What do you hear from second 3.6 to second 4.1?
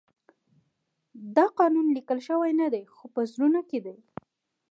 کې دی.